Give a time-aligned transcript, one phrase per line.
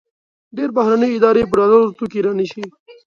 [0.55, 2.63] ډېری بهرني ادارې په ډالرو توکي رانیسي.